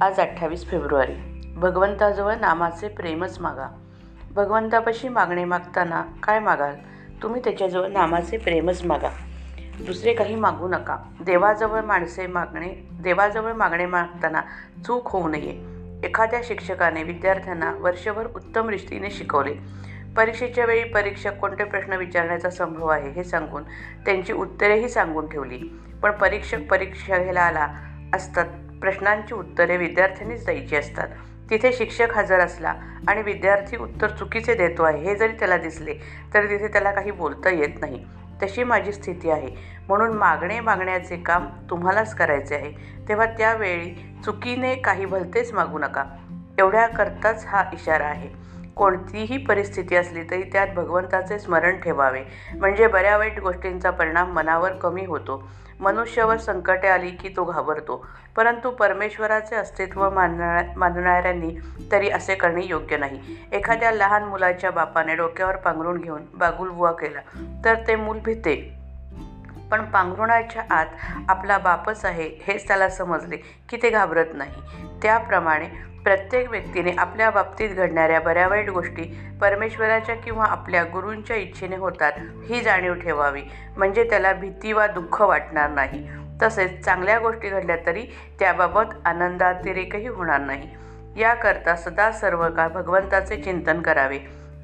[0.00, 1.14] आज अठ्ठावीस फेब्रुवारी.
[1.56, 3.66] भगवंताजवळ नामाचे प्रेमच मागा.
[4.34, 6.74] भगवंतापाशी मागणे मागताना काय मागाल?
[7.22, 9.08] तुम्ही त्याच्याजवळ नामाचे प्रेमच मागा.
[9.86, 10.96] दुसरे काही मागू नका.
[11.20, 14.40] देवाजवळ माणसे मागणे देवाजवळ मागणे मागताना
[14.86, 15.64] चूक होऊ नये.
[16.08, 19.54] एखाद्या शिक्षकाने विद्यार्थ्यांना वर्षभर उत्तम रीतीने शिकवले.
[20.16, 23.62] परीक्षेच्या वेळी परीक्षक कोणते प्रश्न विचारण्याचा संभव आहे हे सांगून
[24.06, 25.80] त्यांची उत्तरेही सांगून ठेवली.
[26.02, 27.68] पण परीक्षक परीक्षा घ्यायला आला
[28.14, 28.44] असतात
[28.80, 31.08] प्रश्नांची उत्तरे विद्यार्थ्यांनीच द्यायची असतात.
[31.50, 32.74] तिथे शिक्षक हजर असला
[33.08, 35.94] आणि विद्यार्थी उत्तर चुकीचे देतो आहे हे जरी त्याला दिसले
[36.34, 38.04] तरी तिथे त्याला काही बोलता येत नाही.
[38.42, 39.48] तशी माझी स्थिती आहे.
[39.88, 42.72] म्हणून मागणे मागण्याचे काम तुम्हालाच करायचे आहे.
[43.08, 46.04] तेव्हा त्यावेळी चुकीने काही भलतेच मागू नका.
[46.58, 48.28] एवढ्याकरताच हा इशारा आहे.
[48.76, 52.20] कोणतीही परिस्थिती असली तरी त्यात भगवंताचे स्मरण ठेवावे.
[52.54, 55.48] म्हणजे बऱ्या वाईट गोष्टींचा परिणाम मनावर कमी होतो.
[55.80, 58.06] मनुष्यावर संकटे आली की तो घाबरतो.
[58.36, 61.56] परंतु परमेश्वराचे अस्तित्व मानणा मानणाऱ्यांनी
[61.92, 63.20] तरी असे करणे योग्य नाही.
[63.52, 67.20] एखाद्या लहान मुलाच्या बापाने डोक्यावर पांघरून घेऊन बागुलबुवा केला
[67.64, 68.79] तर ते मूल भिते.
[69.70, 70.86] पण पांघरुणाच्या आत
[71.28, 74.52] आपला बापच आहे हेच त्याला समजले की ते घाबरत नाही.
[75.02, 79.02] त्याप्रमाणे प्रत्येक व्यक्तीने आपल्या बाबतीत घडणाऱ्या बऱ्या वाईट गोष्टी
[79.40, 82.12] परमेश्वराच्या किंवा आपल्या गुरूंच्या इच्छेने होतात
[82.48, 83.42] ही जाणीव ठेवावी.
[83.76, 86.08] म्हणजे त्याला भीती वा दुःख वाटणार नाही.
[86.42, 88.06] तसेच चांगल्या गोष्टी घडल्या तरी
[88.38, 90.68] त्याबाबत आनंदातिरेकही होणार नाही.
[91.16, 94.18] याकरता सदा सर्व काळ भगवंताचे चिंतन करावे.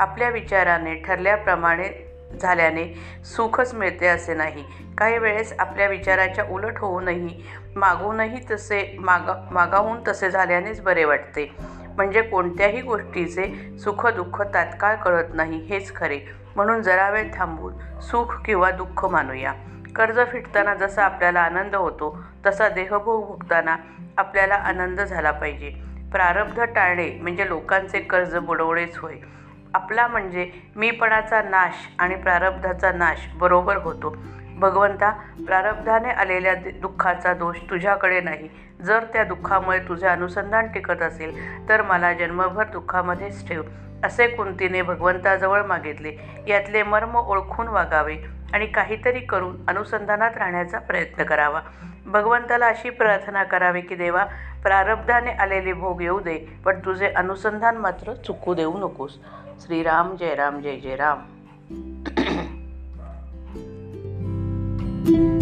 [0.00, 2.09] आपल्या विचाराने ठरल्याप्रमाणे
[2.40, 2.84] झाल्याने
[3.24, 4.64] सुखच मिळते असे नाही.
[4.98, 7.42] काही वेळेस आपल्या विचाराच्या उलट होऊनही
[7.76, 11.52] मागूनही तसे मागा मागाहून तसे झाल्यानेच बरे वाटते.
[11.96, 16.18] म्हणजे कोणत्याही गोष्टीचे सुख दुःख तात्काळ कळत नाही हेच खरे.
[16.56, 19.52] म्हणून जरा वेळ थांबून सुख किंवा दुःख मानूया.
[19.96, 23.76] कर्ज फिटताना जसा आपल्याला आनंद होतो तसा देहभोग भुगताना
[24.16, 25.70] आपल्याला आनंद झाला पाहिजे.
[26.12, 29.14] प्रारब्ध टाळणे म्हणजे लोकांचे कर्ज बुडवणेच होय.
[29.74, 34.16] आपला म्हणजे मीपणाचा नाश आणि प्रारब्धाचा नाश बरोबर होतो.
[34.56, 35.10] भगवंता
[35.46, 38.48] प्रारब्धाने आलेल्या दुःखाचा दोष तुझ्याकडे नाही.
[38.82, 43.62] जर त्या दुःखामुळे तुझे अनुसंधान टिकत असेल तर मला जन्मभर दुःखामध्येच ठेव
[44.04, 46.12] असे कुंतीने भगवंताजवळ मागितले.
[46.48, 48.16] यातले मर्म ओळखून वागावे.
[48.54, 51.60] आणि काहीतरी करून अनुसंधानात राहण्याचा प्रयत्न करावा.
[52.06, 54.24] भगवंताला अशी प्रार्थना करावी की देवा
[54.62, 59.18] प्रारब्धाने आलेले भोग येऊ दे पण तुझे अनुसंधान मात्र चुकू देऊ नकोस.
[59.60, 61.18] श्रीराम जय राम जय जय राम.